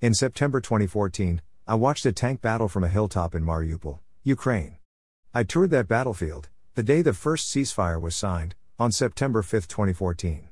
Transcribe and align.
In 0.00 0.14
September 0.14 0.60
2014, 0.60 1.42
I 1.66 1.74
watched 1.74 2.06
a 2.06 2.12
tank 2.12 2.40
battle 2.40 2.68
from 2.68 2.84
a 2.84 2.88
hilltop 2.88 3.34
in 3.34 3.42
Mariupol, 3.44 3.98
Ukraine. 4.22 4.76
I 5.34 5.42
toured 5.42 5.70
that 5.70 5.88
battlefield, 5.88 6.50
the 6.76 6.84
day 6.84 7.02
the 7.02 7.12
first 7.12 7.52
ceasefire 7.52 8.00
was 8.00 8.14
signed, 8.14 8.54
on 8.78 8.92
September 8.92 9.42
5, 9.42 9.66
2014. 9.66 10.50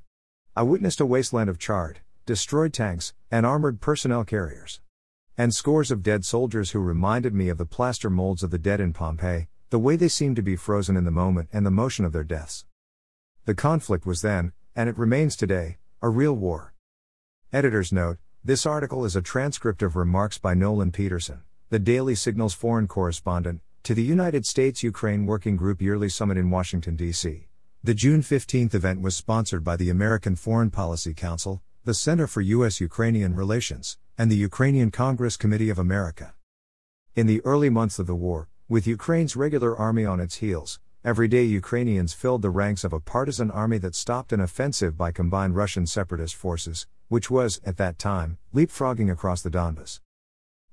I 0.56 0.62
witnessed 0.64 1.00
a 1.00 1.06
wasteland 1.06 1.48
of 1.48 1.60
charred, 1.60 2.00
destroyed 2.26 2.72
tanks, 2.72 3.14
and 3.30 3.46
armored 3.46 3.80
personnel 3.80 4.24
carriers. 4.24 4.80
And 5.38 5.54
scores 5.54 5.92
of 5.92 6.02
dead 6.02 6.24
soldiers 6.24 6.72
who 6.72 6.80
reminded 6.80 7.32
me 7.32 7.48
of 7.48 7.58
the 7.58 7.66
plaster 7.66 8.10
molds 8.10 8.42
of 8.42 8.50
the 8.50 8.58
dead 8.58 8.80
in 8.80 8.92
Pompeii, 8.92 9.46
the 9.70 9.78
way 9.78 9.94
they 9.94 10.08
seemed 10.08 10.34
to 10.34 10.42
be 10.42 10.56
frozen 10.56 10.96
in 10.96 11.04
the 11.04 11.12
moment 11.12 11.50
and 11.52 11.64
the 11.64 11.70
motion 11.70 12.04
of 12.04 12.12
their 12.12 12.24
deaths. 12.24 12.64
The 13.44 13.54
conflict 13.54 14.06
was 14.06 14.22
then, 14.22 14.54
and 14.74 14.88
it 14.88 14.98
remains 14.98 15.36
today, 15.36 15.76
a 16.02 16.08
real 16.08 16.34
war. 16.34 16.74
Editor's 17.52 17.92
note 17.92 18.18
this 18.46 18.64
article 18.64 19.04
is 19.04 19.16
a 19.16 19.22
transcript 19.22 19.82
of 19.82 19.96
remarks 19.96 20.38
by 20.38 20.54
Nolan 20.54 20.92
Peterson, 20.92 21.42
the 21.68 21.80
Daily 21.80 22.14
Signal's 22.14 22.54
foreign 22.54 22.86
correspondent, 22.86 23.60
to 23.82 23.92
the 23.92 24.04
United 24.04 24.46
States 24.46 24.84
Ukraine 24.84 25.26
Working 25.26 25.56
Group 25.56 25.82
Yearly 25.82 26.08
Summit 26.08 26.38
in 26.38 26.48
Washington, 26.48 26.94
D.C. 26.94 27.48
The 27.82 27.94
June 27.94 28.22
15th 28.22 28.72
event 28.72 29.00
was 29.00 29.16
sponsored 29.16 29.64
by 29.64 29.74
the 29.74 29.90
American 29.90 30.36
Foreign 30.36 30.70
Policy 30.70 31.12
Council, 31.12 31.60
the 31.84 31.92
Center 31.92 32.28
for 32.28 32.40
U.S. 32.40 32.80
Ukrainian 32.80 33.34
Relations, 33.34 33.98
and 34.16 34.30
the 34.30 34.36
Ukrainian 34.36 34.92
Congress 34.92 35.36
Committee 35.36 35.68
of 35.68 35.80
America. 35.80 36.34
In 37.16 37.26
the 37.26 37.44
early 37.44 37.68
months 37.68 37.98
of 37.98 38.06
the 38.06 38.14
war, 38.14 38.48
with 38.68 38.86
Ukraine's 38.86 39.34
regular 39.34 39.76
army 39.76 40.04
on 40.04 40.20
its 40.20 40.36
heels, 40.36 40.78
everyday 41.04 41.42
Ukrainians 41.42 42.12
filled 42.12 42.42
the 42.42 42.50
ranks 42.50 42.84
of 42.84 42.92
a 42.92 43.00
partisan 43.00 43.50
army 43.50 43.78
that 43.78 43.96
stopped 43.96 44.32
an 44.32 44.40
offensive 44.40 44.96
by 44.96 45.10
combined 45.10 45.56
Russian 45.56 45.84
separatist 45.84 46.36
forces, 46.36 46.86
which 47.08 47.30
was, 47.30 47.60
at 47.64 47.76
that 47.76 47.98
time, 47.98 48.38
leapfrogging 48.54 49.10
across 49.10 49.42
the 49.42 49.50
Donbas. 49.50 50.00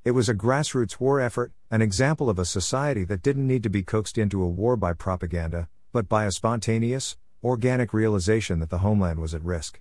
It 0.04 0.12
was 0.12 0.28
a 0.28 0.34
grassroots 0.34 1.00
war 1.00 1.22
effort, 1.22 1.54
an 1.72 1.82
example 1.82 2.30
of 2.30 2.38
a 2.38 2.46
society 2.46 3.04
that 3.06 3.22
didn't 3.22 3.48
need 3.48 3.64
to 3.64 3.70
be 3.70 3.84
coaxed 3.84 4.18
into 4.18 4.44
a 4.44 4.48
war 4.48 4.76
by 4.76 4.94
propaganda, 4.94 5.70
but 5.92 6.10
by 6.10 6.26
a 6.26 6.32
spontaneous, 6.32 7.16
organic 7.44 7.94
realization 7.94 8.60
that 8.60 8.70
the 8.70 8.80
homeland 8.80 9.20
was 9.20 9.34
at 9.34 9.44
risk. 9.44 9.80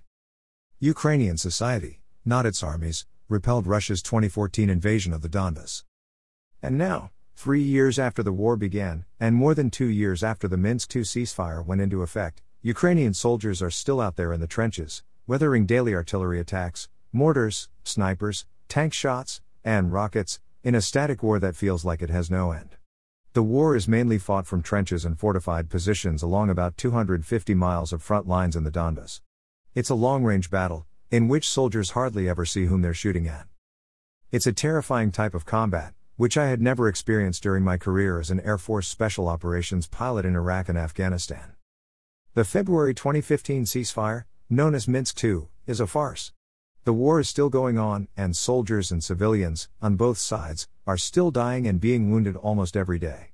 Ukrainian 0.79 1.37
society, 1.37 2.01
not 2.23 2.45
its 2.45 2.63
armies, 2.63 3.05
repelled 3.29 3.67
Russia's 3.67 4.01
2014 4.01 4.69
invasion 4.69 5.13
of 5.13 5.21
the 5.21 5.29
Donbas. 5.29 5.83
And 6.61 6.77
now, 6.77 7.11
three 7.35 7.61
years 7.61 7.97
after 7.97 8.23
the 8.23 8.31
war 8.31 8.55
began, 8.55 9.05
and 9.19 9.35
more 9.35 9.53
than 9.53 9.69
two 9.69 9.87
years 9.87 10.23
after 10.23 10.47
the 10.47 10.57
Minsk 10.57 10.95
II 10.95 11.01
ceasefire 11.01 11.65
went 11.65 11.81
into 11.81 12.01
effect, 12.01 12.41
Ukrainian 12.61 13.13
soldiers 13.13 13.61
are 13.61 13.69
still 13.69 13.99
out 13.99 14.15
there 14.15 14.31
in 14.31 14.39
the 14.39 14.47
trenches, 14.47 15.03
weathering 15.25 15.65
daily 15.65 15.95
artillery 15.95 16.39
attacks, 16.39 16.89
mortars, 17.13 17.69
snipers, 17.83 18.45
tank 18.67 18.93
shots, 18.93 19.41
and 19.63 19.93
rockets, 19.93 20.39
in 20.63 20.75
a 20.75 20.81
static 20.81 21.23
war 21.23 21.39
that 21.39 21.55
feels 21.55 21.85
like 21.85 22.01
it 22.01 22.09
has 22.09 22.29
no 22.29 22.51
end. 22.51 22.75
The 23.33 23.43
war 23.43 23.75
is 23.75 23.87
mainly 23.87 24.17
fought 24.17 24.45
from 24.45 24.61
trenches 24.61 25.05
and 25.05 25.17
fortified 25.17 25.69
positions 25.69 26.21
along 26.21 26.49
about 26.49 26.77
250 26.77 27.53
miles 27.53 27.93
of 27.93 28.03
front 28.03 28.27
lines 28.27 28.55
in 28.55 28.63
the 28.63 28.71
Donbas. 28.71 29.21
It's 29.73 29.89
a 29.89 29.95
long 29.95 30.23
range 30.23 30.49
battle, 30.49 30.85
in 31.09 31.27
which 31.27 31.49
soldiers 31.49 31.91
hardly 31.91 32.27
ever 32.27 32.45
see 32.45 32.65
whom 32.65 32.81
they're 32.81 32.93
shooting 32.93 33.27
at. 33.27 33.47
It's 34.31 34.45
a 34.45 34.53
terrifying 34.53 35.11
type 35.11 35.33
of 35.33 35.45
combat, 35.45 35.93
which 36.15 36.37
I 36.37 36.47
had 36.47 36.61
never 36.61 36.87
experienced 36.87 37.43
during 37.43 37.63
my 37.63 37.77
career 37.77 38.19
as 38.19 38.29
an 38.29 38.39
Air 38.41 38.57
Force 38.57 38.87
Special 38.87 39.27
Operations 39.27 39.87
pilot 39.87 40.25
in 40.25 40.35
Iraq 40.35 40.69
and 40.69 40.77
Afghanistan. 40.77 41.53
The 42.35 42.43
February 42.43 42.93
2015 42.93 43.65
ceasefire, 43.65 44.25
known 44.55 44.75
as 44.75 44.87
Minsk 44.87 45.23
II, 45.23 45.47
is 45.67 45.79
a 45.79 45.87
farce. 45.87 46.31
The 46.83 46.93
war 46.93 47.19
is 47.19 47.29
still 47.29 47.49
going 47.49 47.77
on, 47.77 48.07
and 48.17 48.35
soldiers 48.35 48.91
and 48.91 49.03
civilians, 49.03 49.69
on 49.81 49.95
both 49.95 50.17
sides, 50.17 50.67
are 50.85 50.97
still 50.97 51.31
dying 51.31 51.65
and 51.65 51.79
being 51.79 52.11
wounded 52.11 52.35
almost 52.35 52.75
every 52.75 52.99
day. 52.99 53.31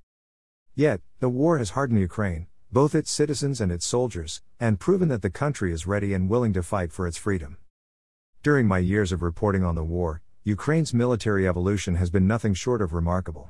Yet, 0.76 1.02
the 1.20 1.30
war 1.30 1.58
has 1.58 1.72
hardened 1.72 2.00
Ukraine, 2.00 2.48
both 2.72 2.94
its 2.94 3.10
citizens 3.10 3.60
and 3.60 3.72
its 3.72 3.86
soldiers, 3.86 4.42
and 4.60 4.80
proven 4.80 5.10
that 5.10 5.22
the 5.22 5.30
country 5.30 5.74
is 5.74 5.88
ready 5.88 6.14
and 6.14 6.30
willing 6.30 6.54
to 6.54 6.62
fight 6.62 6.92
for 6.92 7.08
its 7.08 7.18
freedom. 7.18 7.58
During 8.44 8.68
my 8.68 8.78
years 8.78 9.12
of 9.12 9.24
reporting 9.24 9.64
on 9.64 9.76
the 9.76 9.84
war, 9.84 10.22
Ukraine's 10.44 10.94
military 10.94 11.48
evolution 11.48 11.96
has 11.96 12.10
been 12.10 12.28
nothing 12.28 12.54
short 12.54 12.82
of 12.82 12.94
remarkable. 12.94 13.50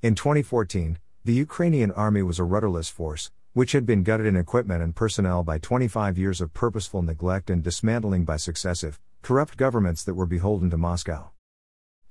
In 0.00 0.14
2014, 0.14 0.98
the 1.24 1.34
Ukrainian 1.34 1.90
army 1.90 2.22
was 2.22 2.38
a 2.38 2.44
rudderless 2.44 2.88
force, 2.88 3.30
which 3.58 3.72
had 3.72 3.84
been 3.84 4.04
gutted 4.04 4.24
in 4.24 4.36
equipment 4.36 4.80
and 4.84 4.94
personnel 4.94 5.42
by 5.42 5.58
25 5.58 6.16
years 6.16 6.40
of 6.40 6.54
purposeful 6.54 7.02
neglect 7.02 7.50
and 7.50 7.64
dismantling 7.64 8.24
by 8.24 8.36
successive, 8.36 9.00
corrupt 9.20 9.56
governments 9.56 10.04
that 10.04 10.14
were 10.14 10.26
beholden 10.26 10.70
to 10.70 10.76
Moscow. 10.76 11.28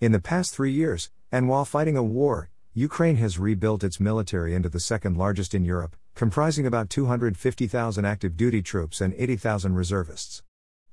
In 0.01 0.11
the 0.11 0.19
past 0.19 0.53
three 0.53 0.73
years, 0.73 1.09
and 1.31 1.47
while 1.47 1.63
fighting 1.63 1.95
a 1.95 2.03
war, 2.03 2.49
Ukraine 2.73 3.15
has 3.15 3.39
rebuilt 3.39 3.81
its 3.85 3.97
military 3.97 4.55
into 4.55 4.67
the 4.67 4.81
second 4.81 5.15
largest 5.15 5.53
in 5.53 5.63
Europe, 5.63 5.95
comprising 6.15 6.67
about 6.67 6.89
250,000 6.89 8.03
active 8.03 8.35
duty 8.35 8.61
troops 8.61 8.99
and 8.99 9.13
80,000 9.13 9.73
reservists. 9.73 10.43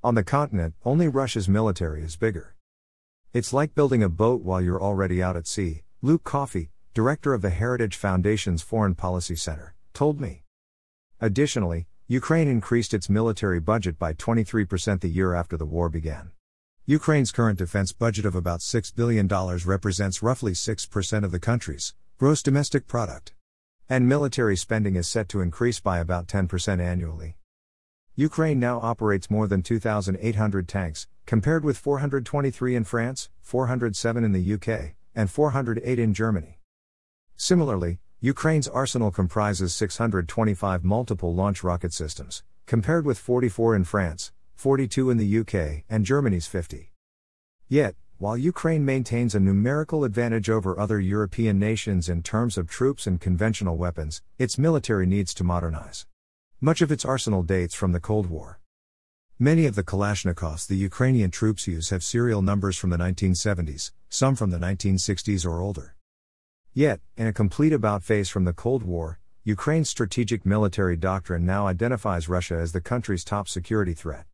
On 0.04 0.14
the 0.14 0.22
continent, 0.22 0.74
only 0.84 1.08
Russia's 1.08 1.48
military 1.48 2.04
is 2.04 2.14
bigger. 2.14 2.54
It's 3.32 3.52
like 3.52 3.74
building 3.74 4.04
a 4.04 4.08
boat 4.08 4.42
while 4.42 4.60
you're 4.60 4.80
already 4.80 5.20
out 5.20 5.36
at 5.36 5.48
sea, 5.48 5.82
Luke 6.00 6.22
Coffey, 6.22 6.70
director 6.94 7.34
of 7.34 7.42
the 7.42 7.50
Heritage 7.50 7.96
Foundation's 7.96 8.62
Foreign 8.62 8.94
Policy 8.94 9.34
Center, 9.34 9.74
told 9.92 10.20
me. 10.20 10.43
Additionally, 11.24 11.86
Ukraine 12.06 12.48
increased 12.48 12.92
its 12.92 13.08
military 13.08 13.58
budget 13.58 13.98
by 13.98 14.12
23% 14.12 15.00
the 15.00 15.08
year 15.08 15.32
after 15.32 15.56
the 15.56 15.64
war 15.64 15.88
began. 15.88 16.32
Ukraine's 16.84 17.32
current 17.32 17.58
defense 17.58 17.92
budget 17.92 18.26
of 18.26 18.34
about 18.34 18.60
$6 18.60 18.94
billion 18.94 19.26
represents 19.26 20.22
roughly 20.22 20.52
6% 20.52 21.24
of 21.24 21.32
the 21.32 21.40
country's 21.40 21.94
gross 22.18 22.42
domestic 22.42 22.86
product. 22.86 23.32
And 23.88 24.06
military 24.06 24.54
spending 24.54 24.96
is 24.96 25.08
set 25.08 25.30
to 25.30 25.40
increase 25.40 25.80
by 25.80 25.98
about 25.98 26.26
10% 26.26 26.78
annually. 26.78 27.38
Ukraine 28.16 28.60
now 28.60 28.78
operates 28.80 29.30
more 29.30 29.48
than 29.48 29.62
2,800 29.62 30.68
tanks, 30.68 31.08
compared 31.24 31.64
with 31.64 31.78
423 31.78 32.76
in 32.76 32.84
France, 32.84 33.30
407 33.40 34.24
in 34.24 34.32
the 34.32 34.52
UK, 34.52 34.92
and 35.14 35.30
408 35.30 35.98
in 35.98 36.12
Germany. 36.12 36.58
Similarly, 37.34 38.00
Ukraine's 38.24 38.68
arsenal 38.68 39.10
comprises 39.10 39.74
625 39.74 40.82
multiple 40.82 41.34
launch 41.34 41.62
rocket 41.62 41.92
systems, 41.92 42.42
compared 42.64 43.04
with 43.04 43.18
44 43.18 43.76
in 43.76 43.84
France, 43.84 44.32
42 44.54 45.10
in 45.10 45.18
the 45.18 45.40
UK, 45.40 45.84
and 45.90 46.06
Germany's 46.06 46.46
50. 46.46 46.90
Yet, 47.68 47.96
while 48.16 48.38
Ukraine 48.38 48.82
maintains 48.82 49.34
a 49.34 49.40
numerical 49.40 50.04
advantage 50.04 50.48
over 50.48 50.80
other 50.80 50.98
European 50.98 51.58
nations 51.58 52.08
in 52.08 52.22
terms 52.22 52.56
of 52.56 52.66
troops 52.66 53.06
and 53.06 53.20
conventional 53.20 53.76
weapons, 53.76 54.22
its 54.38 54.56
military 54.56 55.04
needs 55.04 55.34
to 55.34 55.44
modernize. 55.44 56.06
Much 56.62 56.80
of 56.80 56.90
its 56.90 57.04
arsenal 57.04 57.42
dates 57.42 57.74
from 57.74 57.92
the 57.92 58.00
Cold 58.00 58.30
War. 58.30 58.58
Many 59.38 59.66
of 59.66 59.74
the 59.74 59.84
Kalashnikovs 59.84 60.66
the 60.66 60.76
Ukrainian 60.76 61.30
troops 61.30 61.66
use 61.66 61.90
have 61.90 62.02
serial 62.02 62.40
numbers 62.40 62.78
from 62.78 62.88
the 62.88 62.96
1970s, 62.96 63.92
some 64.08 64.34
from 64.34 64.48
the 64.48 64.56
1960s 64.56 65.44
or 65.44 65.60
older. 65.60 65.94
Yet, 66.76 66.98
in 67.16 67.28
a 67.28 67.32
complete 67.32 67.72
about 67.72 68.02
face 68.02 68.28
from 68.28 68.44
the 68.44 68.52
Cold 68.52 68.82
War, 68.82 69.20
Ukraine's 69.44 69.88
strategic 69.88 70.44
military 70.44 70.96
doctrine 70.96 71.46
now 71.46 71.68
identifies 71.68 72.28
Russia 72.28 72.56
as 72.56 72.72
the 72.72 72.80
country's 72.80 73.22
top 73.22 73.46
security 73.46 73.94
threat. 73.94 74.24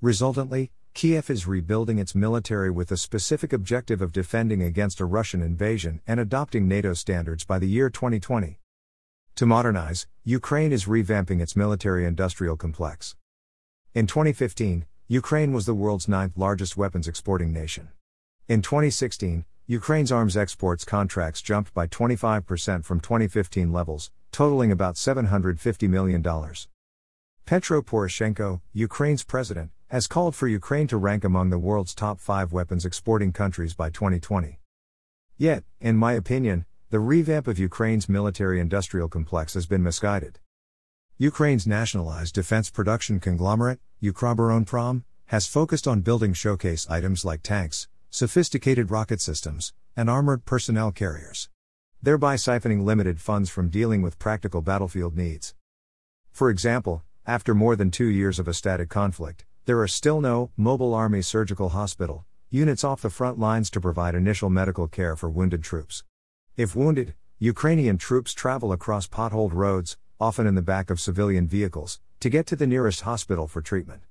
Resultantly, 0.00 0.72
Kiev 0.92 1.30
is 1.30 1.46
rebuilding 1.46 2.00
its 2.00 2.12
military 2.12 2.68
with 2.68 2.88
the 2.88 2.96
specific 2.96 3.52
objective 3.52 4.02
of 4.02 4.10
defending 4.10 4.60
against 4.60 4.98
a 4.98 5.04
Russian 5.04 5.40
invasion 5.40 6.00
and 6.04 6.18
adopting 6.18 6.66
NATO 6.66 6.94
standards 6.94 7.44
by 7.44 7.60
the 7.60 7.68
year 7.68 7.88
2020. 7.88 8.58
To 9.36 9.46
modernize, 9.46 10.08
Ukraine 10.24 10.72
is 10.72 10.86
revamping 10.86 11.40
its 11.40 11.54
military 11.54 12.06
industrial 12.06 12.56
complex. 12.56 13.14
In 13.94 14.08
2015, 14.08 14.86
Ukraine 15.06 15.52
was 15.52 15.64
the 15.64 15.74
world's 15.74 16.08
ninth 16.08 16.36
largest 16.36 16.76
weapons 16.76 17.06
exporting 17.06 17.52
nation. 17.52 17.90
In 18.48 18.62
2016, 18.62 19.44
Ukraine's 19.66 20.12
arms 20.12 20.36
exports 20.36 20.84
contracts 20.84 21.40
jumped 21.40 21.72
by 21.72 21.86
25% 21.86 22.84
from 22.84 23.00
2015 23.00 23.72
levels, 23.72 24.10
totaling 24.30 24.70
about 24.70 24.96
$750 24.96 25.88
million. 25.88 26.22
Petro 27.46 27.80
Poroshenko, 27.80 28.60
Ukraine's 28.74 29.24
president, 29.24 29.70
has 29.88 30.06
called 30.06 30.34
for 30.34 30.48
Ukraine 30.48 30.86
to 30.88 30.98
rank 30.98 31.24
among 31.24 31.48
the 31.48 31.58
world's 31.58 31.94
top 31.94 32.20
five 32.20 32.52
weapons 32.52 32.84
exporting 32.84 33.32
countries 33.32 33.72
by 33.72 33.88
2020. 33.88 34.60
Yet, 35.38 35.64
in 35.80 35.96
my 35.96 36.12
opinion, 36.12 36.66
the 36.90 37.00
revamp 37.00 37.48
of 37.48 37.58
Ukraine's 37.58 38.06
military 38.06 38.60
industrial 38.60 39.08
complex 39.08 39.54
has 39.54 39.64
been 39.64 39.82
misguided. 39.82 40.40
Ukraine's 41.16 41.66
nationalized 41.66 42.34
defense 42.34 42.68
production 42.68 43.18
conglomerate, 43.18 43.80
Ukroboronprom, 44.02 45.04
has 45.28 45.46
focused 45.46 45.88
on 45.88 46.02
building 46.02 46.34
showcase 46.34 46.86
items 46.90 47.24
like 47.24 47.42
tanks, 47.42 47.88
sophisticated 48.14 48.92
rocket 48.92 49.20
systems, 49.20 49.72
and 49.96 50.08
armored 50.08 50.44
personnel 50.44 50.92
carriers. 50.92 51.48
Thereby 52.00 52.36
siphoning 52.36 52.84
limited 52.84 53.20
funds 53.20 53.50
from 53.50 53.70
dealing 53.70 54.02
with 54.02 54.20
practical 54.20 54.62
battlefield 54.62 55.16
needs. 55.16 55.56
For 56.30 56.48
example, 56.48 57.02
after 57.26 57.54
more 57.56 57.74
than 57.74 57.90
two 57.90 58.06
years 58.06 58.38
of 58.38 58.46
a 58.46 58.54
static 58.54 58.88
conflict, 58.88 59.46
there 59.64 59.80
are 59.80 59.88
still 59.88 60.20
no 60.20 60.52
mobile 60.56 60.94
army 60.94 61.22
surgical 61.22 61.70
hospital, 61.70 62.24
units 62.50 62.84
off 62.84 63.02
the 63.02 63.10
front 63.10 63.40
lines 63.40 63.68
to 63.70 63.80
provide 63.80 64.14
initial 64.14 64.48
medical 64.48 64.86
care 64.86 65.16
for 65.16 65.28
wounded 65.28 65.64
troops. 65.64 66.04
If 66.56 66.76
wounded, 66.76 67.14
Ukrainian 67.40 67.98
troops 67.98 68.32
travel 68.32 68.70
across 68.70 69.08
potholed 69.08 69.54
roads, 69.54 69.98
often 70.20 70.46
in 70.46 70.54
the 70.54 70.62
back 70.62 70.88
of 70.88 71.00
civilian 71.00 71.48
vehicles, 71.48 71.98
to 72.20 72.30
get 72.30 72.46
to 72.46 72.54
the 72.54 72.68
nearest 72.68 73.00
hospital 73.00 73.48
for 73.48 73.60
treatment. 73.60 74.02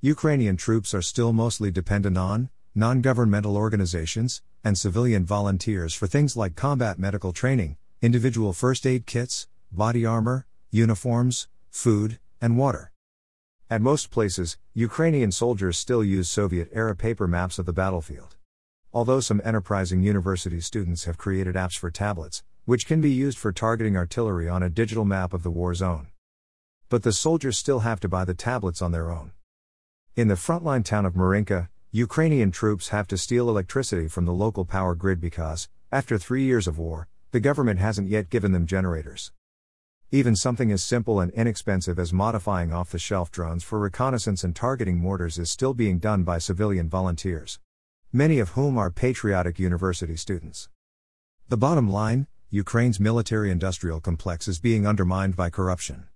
Ukrainian 0.00 0.56
troops 0.56 0.92
are 0.94 1.00
still 1.00 1.32
mostly 1.32 1.70
dependent 1.70 2.18
on 2.18 2.50
non 2.74 3.00
governmental 3.00 3.56
organizations 3.56 4.42
and 4.62 4.78
civilian 4.78 5.24
volunteers 5.24 5.92
for 5.92 6.06
things 6.06 6.36
like 6.36 6.54
combat 6.54 6.98
medical 6.98 7.32
training, 7.32 7.76
individual 8.00 8.52
first 8.52 8.86
aid 8.86 9.06
kits, 9.06 9.48
body 9.72 10.06
armor, 10.06 10.46
uniforms, 10.70 11.48
food, 11.70 12.18
and 12.40 12.56
water. 12.56 12.92
At 13.68 13.82
most 13.82 14.10
places, 14.10 14.56
Ukrainian 14.74 15.32
soldiers 15.32 15.78
still 15.78 16.04
use 16.04 16.28
Soviet 16.28 16.68
era 16.72 16.94
paper 16.94 17.26
maps 17.26 17.58
of 17.58 17.66
the 17.66 17.72
battlefield. 17.72 18.36
Although 18.92 19.20
some 19.20 19.40
enterprising 19.44 20.02
university 20.02 20.60
students 20.60 21.04
have 21.04 21.18
created 21.18 21.54
apps 21.54 21.78
for 21.78 21.90
tablets, 21.90 22.42
which 22.64 22.86
can 22.86 23.00
be 23.00 23.10
used 23.10 23.38
for 23.38 23.52
targeting 23.52 23.96
artillery 23.96 24.48
on 24.48 24.62
a 24.62 24.70
digital 24.70 25.04
map 25.04 25.32
of 25.32 25.42
the 25.42 25.50
war 25.50 25.74
zone. 25.74 26.08
But 26.88 27.02
the 27.02 27.12
soldiers 27.12 27.58
still 27.58 27.80
have 27.80 28.00
to 28.00 28.08
buy 28.08 28.24
the 28.24 28.34
tablets 28.34 28.82
on 28.82 28.92
their 28.92 29.10
own. 29.10 29.32
In 30.16 30.28
the 30.28 30.34
frontline 30.34 30.84
town 30.84 31.06
of 31.06 31.14
Marinka, 31.14 31.68
Ukrainian 31.92 32.52
troops 32.52 32.90
have 32.90 33.08
to 33.08 33.18
steal 33.18 33.48
electricity 33.48 34.06
from 34.06 34.24
the 34.24 34.32
local 34.32 34.64
power 34.64 34.94
grid 34.94 35.20
because, 35.20 35.68
after 35.90 36.18
three 36.18 36.44
years 36.44 36.68
of 36.68 36.78
war, 36.78 37.08
the 37.32 37.40
government 37.40 37.80
hasn't 37.80 38.08
yet 38.08 38.30
given 38.30 38.52
them 38.52 38.64
generators. 38.64 39.32
Even 40.12 40.36
something 40.36 40.70
as 40.70 40.84
simple 40.84 41.18
and 41.18 41.32
inexpensive 41.32 41.98
as 41.98 42.12
modifying 42.12 42.72
off 42.72 42.92
the 42.92 42.98
shelf 43.00 43.32
drones 43.32 43.64
for 43.64 43.80
reconnaissance 43.80 44.44
and 44.44 44.54
targeting 44.54 44.98
mortars 44.98 45.36
is 45.36 45.50
still 45.50 45.74
being 45.74 45.98
done 45.98 46.22
by 46.22 46.38
civilian 46.38 46.88
volunteers. 46.88 47.58
Many 48.12 48.38
of 48.38 48.50
whom 48.50 48.78
are 48.78 48.92
patriotic 48.92 49.58
university 49.58 50.14
students. 50.14 50.68
The 51.48 51.56
bottom 51.56 51.90
line 51.90 52.28
Ukraine's 52.50 53.00
military 53.00 53.50
industrial 53.50 54.00
complex 54.00 54.46
is 54.46 54.60
being 54.60 54.86
undermined 54.86 55.34
by 55.34 55.50
corruption. 55.50 56.06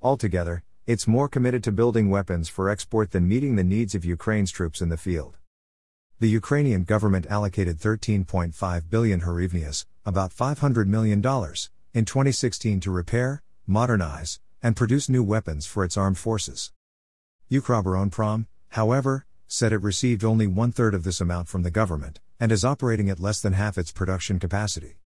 Altogether, 0.00 0.62
it's 0.86 1.08
more 1.08 1.28
committed 1.28 1.64
to 1.64 1.72
building 1.72 2.08
weapons 2.08 2.48
for 2.48 2.70
export 2.70 3.10
than 3.10 3.26
meeting 3.26 3.56
the 3.56 3.64
needs 3.64 3.96
of 3.96 4.04
Ukraine's 4.04 4.52
troops 4.52 4.80
in 4.80 4.88
the 4.88 4.96
field. 4.96 5.36
The 6.20 6.28
Ukrainian 6.28 6.84
government 6.84 7.26
allocated 7.28 7.80
13.5 7.80 8.88
billion 8.88 9.22
hryvnias, 9.22 9.84
about 10.04 10.30
$500 10.30 10.86
million, 10.86 11.18
in 11.18 12.04
2016 12.04 12.78
to 12.78 12.90
repair, 12.92 13.42
modernize, 13.66 14.38
and 14.62 14.76
produce 14.76 15.08
new 15.08 15.24
weapons 15.24 15.66
for 15.66 15.82
its 15.82 15.96
armed 15.96 16.18
forces. 16.18 16.70
Ukroboronprom, 17.50 18.46
however, 18.68 19.26
said 19.48 19.72
it 19.72 19.82
received 19.82 20.22
only 20.22 20.46
one 20.46 20.70
third 20.70 20.94
of 20.94 21.02
this 21.02 21.20
amount 21.20 21.48
from 21.48 21.64
the 21.64 21.70
government, 21.72 22.20
and 22.38 22.52
is 22.52 22.64
operating 22.64 23.10
at 23.10 23.18
less 23.18 23.40
than 23.40 23.54
half 23.54 23.76
its 23.76 23.90
production 23.90 24.38
capacity. 24.38 24.98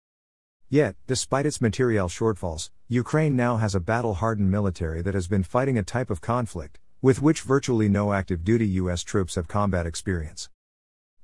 Yet, 0.71 0.95
despite 1.07 1.47
its 1.47 1.61
materiel 1.61 2.07
shortfalls, 2.07 2.69
Ukraine 2.87 3.35
now 3.35 3.57
has 3.57 3.73
a 3.73 3.79
battle 3.79 4.13
hardened 4.13 4.51
military 4.51 5.01
that 5.01 5.15
has 5.15 5.27
been 5.27 5.41
fighting 5.41 5.79
a 5.79 5.83
type 5.83 6.11
of 6.11 6.21
conflict, 6.21 6.77
with 7.01 7.23
which 7.23 7.41
virtually 7.41 7.89
no 7.89 8.13
active 8.13 8.43
duty 8.43 8.67
U.S. 8.67 9.01
troops 9.01 9.33
have 9.33 9.47
combat 9.47 9.87
experience. 9.87 10.47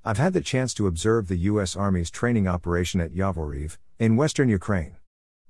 I've 0.03 0.18
had 0.18 0.33
the 0.33 0.42
chance 0.42 0.74
to 0.75 0.88
observe 0.88 1.27
the 1.27 1.38
U.S. 1.51 1.75
Army's 1.75 2.09
training 2.09 2.47
operation 2.47 3.00
at 3.00 3.13
Yavoriv, 3.13 3.77
in 4.00 4.15
western 4.15 4.50
Ukraine. 4.50 4.95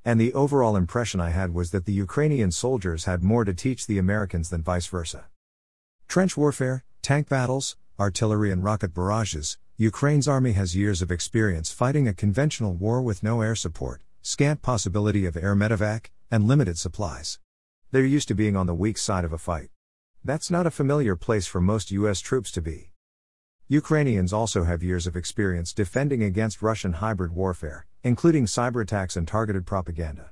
And 0.03 0.19
the 0.19 0.33
overall 0.33 0.75
impression 0.75 1.21
I 1.21 1.29
had 1.29 1.53
was 1.53 1.71
that 1.71 1.85
the 1.85 1.93
Ukrainian 1.93 2.51
soldiers 2.51 3.05
had 3.05 3.23
more 3.23 3.45
to 3.45 3.53
teach 3.53 3.87
the 3.87 3.97
Americans 3.97 4.49
than 4.49 4.61
vice 4.61 4.87
versa. 4.87 5.25
Trench 6.09 6.35
warfare, 6.35 6.83
tank 7.01 7.29
battles, 7.29 7.77
artillery, 7.97 8.51
and 8.51 8.61
rocket 8.61 8.93
barrages, 8.93 9.57
Ukraine's 9.77 10.25
army 10.25 10.53
has 10.53 10.73
years 10.73 11.01
of 11.01 11.11
experience 11.11 11.69
fighting 11.69 12.07
a 12.07 12.13
conventional 12.13 12.73
war 12.73 13.01
with 13.01 13.21
no 13.21 13.41
air 13.41 13.55
support, 13.55 14.01
scant 14.21 14.61
possibility 14.61 15.25
of 15.25 15.35
air 15.35 15.53
medevac, 15.53 16.11
and 16.31 16.47
limited 16.47 16.77
supplies. 16.77 17.39
They're 17.91 18.05
used 18.05 18.29
to 18.29 18.35
being 18.35 18.55
on 18.55 18.67
the 18.67 18.73
weak 18.73 18.97
side 18.97 19.25
of 19.25 19.33
a 19.33 19.37
fight. 19.37 19.71
That's 20.23 20.49
not 20.49 20.65
a 20.65 20.71
familiar 20.71 21.17
place 21.17 21.45
for 21.45 21.59
most 21.59 21.91
US 21.91 22.21
troops 22.21 22.51
to 22.51 22.61
be. 22.61 22.93
Ukrainians 23.67 24.31
also 24.31 24.63
have 24.63 24.81
years 24.81 25.07
of 25.07 25.17
experience 25.17 25.73
defending 25.73 26.23
against 26.23 26.61
Russian 26.61 26.93
hybrid 26.93 27.33
warfare, 27.33 27.85
including 28.01 28.45
cyber 28.45 28.81
attacks 28.81 29.17
and 29.17 29.27
targeted 29.27 29.65
propaganda. 29.65 30.31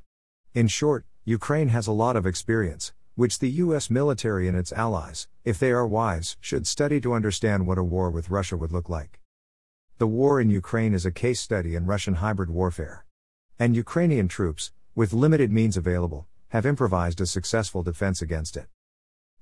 In 0.53 0.69
short, 0.69 1.05
Ukraine 1.25 1.67
has 1.67 1.85
a 1.85 1.91
lot 1.91 2.15
of 2.15 2.25
experience, 2.25 2.93
which 3.15 3.39
the 3.39 3.49
US 3.49 3.89
military 3.89 4.47
and 4.47 4.55
its 4.55 4.71
allies, 4.71 5.27
if 5.43 5.59
they 5.59 5.71
are 5.71 5.85
wise, 5.85 6.37
should 6.39 6.65
study 6.65 7.01
to 7.01 7.11
understand 7.11 7.67
what 7.67 7.77
a 7.77 7.83
war 7.83 8.09
with 8.09 8.29
Russia 8.29 8.55
would 8.55 8.71
look 8.71 8.87
like. 8.87 9.19
The 9.97 10.07
war 10.07 10.41
in 10.41 10.49
Ukraine 10.49 10.93
is 10.93 11.05
a 11.05 11.11
case 11.11 11.39
study 11.39 11.75
in 11.75 11.85
Russian 11.85 12.15
hybrid 12.15 12.49
warfare. 12.49 13.05
And 13.59 13.75
Ukrainian 13.75 14.27
troops, 14.27 14.71
with 14.95 15.13
limited 15.13 15.51
means 15.51 15.77
available, 15.77 16.27
have 16.49 16.65
improvised 16.65 17.21
a 17.21 17.25
successful 17.25 17.83
defense 17.83 18.21
against 18.21 18.57
it. 18.57 18.67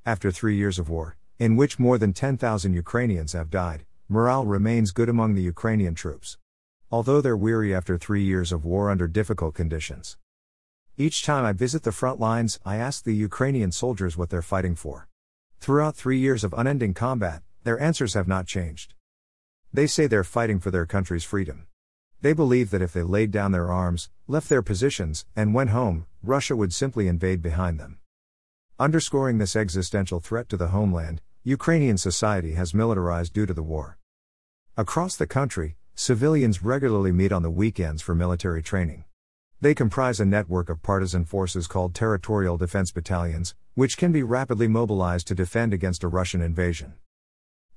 After 0.06 0.32
three 0.32 0.56
years 0.56 0.80
of 0.80 0.90
war, 0.90 1.18
in 1.40 1.56
which 1.56 1.80
more 1.80 1.98
than 1.98 2.14
10,000 2.14 2.74
Ukrainians 2.74 3.34
have 3.34 3.50
died, 3.50 3.86
morale 4.08 4.46
remains 4.46 4.92
good 4.92 5.10
among 5.10 5.34
the 5.34 5.42
Ukrainian 5.42 5.96
troops 5.96 6.38
although 6.92 7.22
they're 7.22 7.38
weary 7.38 7.74
after 7.74 7.98
three 7.98 8.22
years 8.22 8.52
of 8.52 8.66
war 8.66 8.92
under 8.92 9.08
difficult 9.08 9.56
conditions. 9.56 10.18
Each 10.98 11.24
time 11.24 11.46
I 11.46 11.54
visit 11.54 11.84
the 11.84 11.94
front 11.94 12.20
lines, 12.20 12.60
I 12.66 12.76
ask 12.76 13.04
the 13.04 13.16
Ukrainian 13.16 13.72
soldiers 13.72 14.18
what 14.18 14.30
they're 14.30 14.42
fighting 14.42 14.76
for. 14.76 15.08
Throughout 15.62 15.96
three 15.96 16.20
years 16.20 16.44
of 16.44 16.54
unending 16.58 16.94
combat, 16.94 17.44
their 17.64 17.80
answers 17.80 18.14
have 18.14 18.28
not 18.28 18.46
changed. 18.46 18.94
They 19.74 19.88
say 19.88 20.08
they're 20.08 20.24
fighting 20.24 20.60
for 20.60 20.70
their 20.70 20.86
country's 20.86 21.24
freedom. 21.24 21.68
They 22.22 22.34
believe 22.34 22.72
that 22.72 22.82
if 22.82 22.94
they 22.94 23.04
laid 23.04 23.32
down 23.32 23.52
their 23.52 23.72
arms, 23.72 24.10
left 24.28 24.50
their 24.50 24.62
positions, 24.62 25.26
and 25.36 25.54
went 25.54 25.70
home, 25.70 26.06
Russia 26.22 26.56
would 26.56 26.74
simply 26.74 27.08
invade 27.08 27.42
behind 27.42 27.80
them. 27.80 28.00
Underscoring 28.80 29.38
this 29.38 29.56
existential 29.56 30.20
threat 30.20 30.50
to 30.50 30.58
the 30.58 30.68
homeland, 30.68 31.22
Ukrainian 31.44 31.98
society 31.98 32.54
has 32.54 32.74
militarized 32.74 33.34
due 33.34 33.46
to 33.46 33.54
the 33.54 33.64
war. 33.64 33.98
Across 34.76 35.16
the 35.16 35.28
country, 35.28 35.78
Civilians 35.96 36.64
regularly 36.64 37.12
meet 37.12 37.32
on 37.32 37.44
the 37.44 37.52
weekends 37.52 38.02
for 38.02 38.16
military 38.16 38.64
training. 38.64 39.04
They 39.60 39.76
comprise 39.76 40.20
a 40.20 40.26
network 40.26 40.70
of 40.70 40.82
partisan 40.82 41.26
forces 41.26 41.68
called 41.68 41.94
territorial 41.94 42.58
defense 42.58 42.92
battalions, 42.92 43.54
which 43.76 43.98
can 43.98 44.12
be 44.12 44.24
rapidly 44.24 44.68
mobilized 44.68 45.28
to 45.28 45.36
defend 45.36 45.74
against 45.74 46.04
a 46.04 46.08
Russian 46.08 46.42
invasion. 46.42 46.94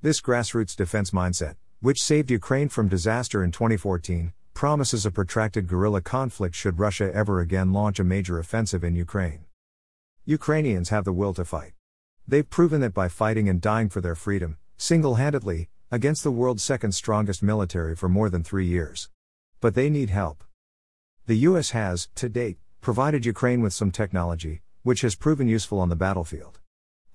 This 0.00 0.20
grassroots 0.20 0.74
defense 0.74 1.10
mindset, 1.10 1.56
which 1.80 2.02
saved 2.02 2.30
Ukraine 2.30 2.68
from 2.68 2.88
disaster 2.88 3.44
in 3.44 3.50
2014, 3.50 4.32
promises 4.54 5.04
a 5.04 5.10
protracted 5.10 5.66
guerrilla 5.66 6.00
conflict 6.00 6.54
should 6.54 6.78
Russia 6.78 7.12
ever 7.14 7.40
again 7.40 7.72
launch 7.72 7.98
a 7.98 8.04
major 8.04 8.38
offensive 8.38 8.84
in 8.84 8.94
Ukraine. 8.94 9.44
Ukrainians 10.24 10.88
have 10.88 11.04
the 11.04 11.12
will 11.12 11.34
to 11.34 11.44
fight. 11.44 11.72
They've 12.26 12.48
proven 12.48 12.80
that 12.80 12.94
by 12.94 13.08
fighting 13.08 13.48
and 13.48 13.60
dying 13.60 13.88
for 13.88 14.00
their 14.00 14.14
freedom, 14.14 14.56
single 14.76 15.16
handedly, 15.16 15.68
against 15.90 16.24
the 16.24 16.30
world's 16.30 16.62
second 16.62 16.92
strongest 16.92 17.42
military 17.42 17.94
for 17.94 18.08
more 18.08 18.30
than 18.30 18.42
three 18.42 18.66
years. 18.66 19.10
But 19.60 19.74
they 19.74 19.90
need 19.90 20.10
help. 20.10 20.42
The 21.26 21.36
US 21.48 21.70
has, 21.70 22.08
to 22.14 22.28
date, 22.28 22.58
provided 22.80 23.26
Ukraine 23.26 23.60
with 23.60 23.72
some 23.72 23.90
technology, 23.90 24.62
which 24.82 25.02
has 25.02 25.14
proven 25.14 25.48
useful 25.48 25.80
on 25.80 25.88
the 25.88 25.96
battlefield. 25.96 26.60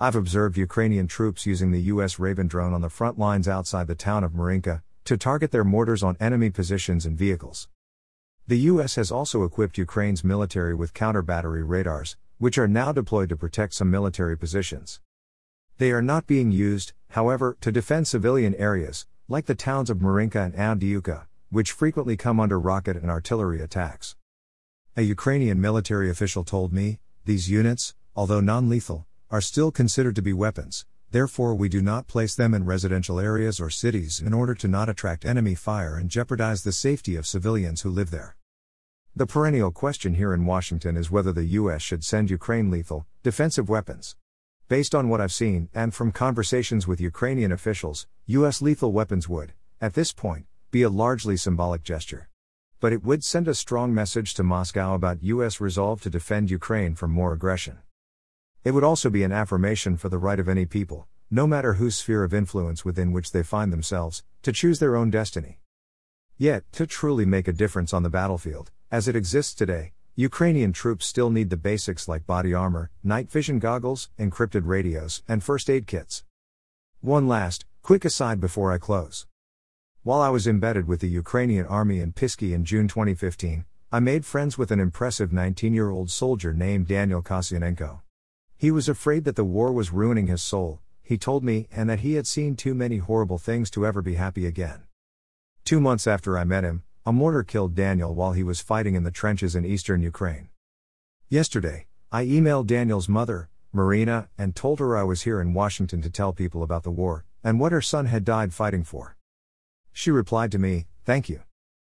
I've 0.02 0.16
observed 0.16 0.56
Ukrainian 0.56 1.08
troops 1.08 1.46
using 1.46 1.72
the 1.72 1.82
US 1.92 2.20
Raven 2.20 2.48
drone 2.48 2.72
on 2.72 2.80
the 2.80 2.90
front 2.90 3.20
lines 3.20 3.50
outside 3.50 3.88
the 3.88 3.96
town 3.96 4.24
of 4.24 4.34
Marinka 4.34 4.82
to 5.04 5.18
target 5.18 5.52
their 5.52 5.66
mortars 5.66 6.04
on 6.04 6.16
enemy 6.22 6.50
positions 6.50 7.06
and 7.06 7.18
vehicles. 7.18 7.68
The 8.48 8.60
US 8.72 8.96
has 8.96 9.12
also 9.12 9.44
equipped 9.44 9.78
Ukraine's 9.78 10.24
military 10.24 10.74
with 10.74 10.94
counter 10.94 11.22
battery 11.22 11.64
radars, 11.64 12.16
which 12.38 12.58
are 12.58 12.66
now 12.66 12.94
deployed 12.94 13.28
to 13.28 13.36
protect 13.36 13.74
some 13.74 13.92
military 13.92 14.38
positions. 14.38 15.02
They 15.80 15.92
are 15.92 16.02
not 16.02 16.26
being 16.26 16.54
used, 16.54 16.94
however, 17.10 17.58
to 17.60 17.70
defend 17.70 18.08
civilian 18.08 18.56
areas, 18.56 19.06
like 19.28 19.48
the 19.48 19.54
towns 19.54 19.90
of 19.90 20.02
Marinka 20.02 20.40
and 20.40 20.54
Avdiivka, 20.56 21.26
which 21.50 21.74
frequently 21.74 22.16
come 22.16 22.40
under 22.40 22.58
rocket 22.58 22.96
and 22.96 23.12
artillery 23.12 23.60
attacks. 23.60 24.16
A 24.96 25.02
Ukrainian 25.02 25.60
military 25.60 26.10
official 26.10 26.46
told 26.46 26.72
me, 26.72 27.00
these 27.26 27.50
units, 27.50 27.96
although 28.16 28.40
non 28.40 28.70
lethal, 28.70 29.06
are 29.32 29.42
still 29.42 29.72
considered 29.72 30.16
to 30.16 30.22
be 30.24 30.34
weapons, 30.34 30.86
therefore, 31.12 31.54
we 31.54 31.70
do 31.70 31.82
not 31.82 32.08
place 32.08 32.34
them 32.34 32.54
in 32.54 32.66
residential 32.66 33.20
areas 33.20 33.60
or 33.60 33.70
cities 33.70 34.20
in 34.20 34.34
order 34.34 34.56
to 34.56 34.68
not 34.68 34.90
attract 34.90 35.24
enemy 35.24 35.54
fire 35.54 35.98
and 35.98 36.10
jeopardize 36.10 36.64
the 36.64 36.72
safety 36.72 37.16
of 37.16 37.28
civilians 37.28 37.82
who 37.82 37.90
live 37.92 38.10
there. 38.10 38.36
The 39.16 39.28
perennial 39.28 39.72
question 39.72 40.16
here 40.16 40.34
in 40.34 40.46
Washington 40.46 40.98
is 40.98 41.12
whether 41.12 41.32
the 41.32 41.46
U.S. 41.46 41.82
should 41.82 42.04
send 42.04 42.32
Ukraine 42.32 42.72
lethal, 42.72 43.06
defensive 43.22 43.70
weapons. 43.70 44.16
Based 44.68 44.96
on 44.96 45.10
what 45.10 45.22
I've 45.22 45.34
seen, 45.34 45.70
and 45.74 45.94
from 45.94 46.12
conversations 46.12 46.88
with 46.88 47.02
Ukrainian 47.02 47.52
officials, 47.52 48.08
U.S. 48.28 48.62
lethal 48.62 48.92
weapons 48.92 49.30
would, 49.30 49.54
at 49.82 49.94
this 49.94 50.12
point, 50.14 50.46
be 50.72 50.84
a 50.84 50.90
largely 50.90 51.38
symbolic 51.38 51.84
gesture. 51.84 52.30
But 52.80 52.94
it 52.94 53.04
would 53.04 53.24
send 53.24 53.48
a 53.48 53.54
strong 53.54 53.94
message 53.94 54.34
to 54.36 54.44
Moscow 54.44 54.94
about 54.96 55.22
U.S. 55.24 55.60
resolve 55.60 56.02
to 56.02 56.10
defend 56.10 56.50
Ukraine 56.50 56.96
from 56.96 57.12
more 57.12 57.34
aggression. 57.34 57.80
It 58.64 58.72
would 58.72 58.84
also 58.84 59.10
be 59.10 59.24
an 59.24 59.32
affirmation 59.32 59.96
for 59.96 60.10
the 60.10 60.18
right 60.18 60.40
of 60.40 60.50
any 60.50 60.66
people, 60.66 61.08
no 61.32 61.48
matter 61.48 61.74
whose 61.74 61.96
sphere 61.96 62.26
of 62.26 62.34
influence 62.34 62.84
within 62.84 63.14
which 63.14 63.32
they 63.32 63.42
find 63.42 63.72
themselves, 63.72 64.24
to 64.42 64.52
choose 64.52 64.80
their 64.80 64.98
own 64.98 65.10
destiny. 65.10 65.60
Yet, 66.38 66.70
to 66.74 66.86
truly 66.86 67.26
make 67.26 67.48
a 67.48 67.54
difference 67.54 67.94
on 67.94 68.04
the 68.04 68.10
battlefield, 68.10 68.72
as 68.92 69.08
it 69.08 69.16
exists 69.16 69.54
today, 69.54 69.94
Ukrainian 70.16 70.74
troops 70.74 71.06
still 71.06 71.30
need 71.30 71.50
the 71.50 71.56
basics 71.56 72.10
like 72.10 72.28
body 72.28 72.54
armor, 72.54 72.92
night 73.02 73.32
vision 73.32 73.60
goggles, 73.60 74.10
encrypted 74.20 74.64
radios, 74.66 75.24
and 75.30 75.42
first 75.42 75.70
aid 75.70 75.88
kits. 75.88 76.26
One 77.00 77.30
last, 77.30 77.66
quick 77.82 78.04
aside 78.04 78.42
before 78.42 78.74
I 78.74 78.78
close. 78.78 79.26
While 80.04 80.20
I 80.20 80.30
was 80.30 80.48
embedded 80.48 80.86
with 80.86 81.00
the 81.00 81.08
Ukrainian 81.08 81.66
army 81.66 82.02
in 82.02 82.12
Pisky 82.12 82.54
in 82.54 82.66
June 82.66 82.90
2015, 82.90 83.64
I 83.94 84.00
made 84.02 84.26
friends 84.26 84.58
with 84.58 84.72
an 84.72 84.82
impressive 84.82 85.32
19 85.32 85.74
year 85.74 85.90
old 85.90 86.12
soldier 86.12 86.54
named 86.54 86.88
Daniel 86.88 87.22
Kasianenko. 87.22 88.02
He 88.60 88.72
was 88.72 88.90
afraid 88.90 89.24
that 89.24 89.38
the 89.38 89.46
war 89.46 89.72
was 89.72 89.94
ruining 89.94 90.28
his 90.28 90.42
soul, 90.42 90.82
he 91.02 91.18
told 91.18 91.46
me, 91.46 91.70
and 91.72 91.90
that 91.90 92.02
he 92.02 92.16
had 92.16 92.28
seen 92.28 92.58
too 92.58 92.76
many 92.76 92.98
horrible 92.98 93.38
things 93.38 93.70
to 93.72 93.86
ever 93.86 94.02
be 94.02 94.16
happy 94.16 94.46
again. 94.46 94.84
Two 95.64 95.80
months 95.80 96.06
after 96.06 96.38
I 96.38 96.44
met 96.44 96.66
him, 96.66 96.84
a 97.06 97.14
mortar 97.14 97.44
killed 97.44 97.74
Daniel 97.74 98.14
while 98.14 98.34
he 98.34 98.44
was 98.44 98.60
fighting 98.60 98.96
in 98.96 99.04
the 99.04 99.12
trenches 99.12 99.56
in 99.56 99.64
eastern 99.64 100.02
Ukraine. 100.02 100.50
Yesterday, 101.30 101.88
I 102.12 102.26
emailed 102.26 102.68
Daniel's 102.68 103.08
mother, 103.08 103.48
Marina, 103.72 104.28
and 104.38 104.54
told 104.54 104.80
her 104.80 104.98
I 104.98 105.04
was 105.04 105.22
here 105.22 105.40
in 105.40 105.54
Washington 105.54 106.02
to 106.02 106.10
tell 106.10 106.34
people 106.34 106.62
about 106.62 106.84
the 106.84 106.92
war, 106.92 107.24
and 107.42 107.62
what 107.62 107.72
her 107.72 107.82
son 107.82 108.08
had 108.08 108.26
died 108.26 108.54
fighting 108.54 108.84
for. 108.84 109.16
She 109.94 110.12
replied 110.12 110.52
to 110.52 110.60
me, 110.60 110.88
Thank 111.06 111.30
you. 111.30 111.44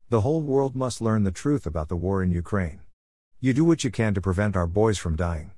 The 0.09 0.21
whole 0.21 0.41
world 0.41 0.75
must 0.75 1.01
learn 1.01 1.23
the 1.23 1.31
truth 1.31 1.65
about 1.65 1.89
the 1.89 1.95
war 1.95 2.21
in 2.21 2.29
Ukraine. 2.29 2.81
You 3.39 3.53
do 3.53 3.65
what 3.65 3.83
you 3.83 3.89
can 3.89 4.13
to 4.13 4.21
prevent 4.21 4.55
our 4.55 4.67
boys 4.67 4.99
from 4.99 5.15
dying. 5.15 5.49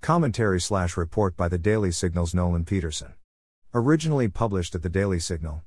Commentary 0.00 0.60
slash 0.60 0.96
report 0.96 1.36
by 1.36 1.48
the 1.48 1.58
Daily 1.58 1.90
Signal's 1.90 2.34
Nolan 2.34 2.64
Peterson. 2.64 3.14
Originally 3.74 4.28
published 4.28 4.74
at 4.74 4.82
the 4.82 4.88
Daily 4.88 5.18
Signal, 5.18 5.64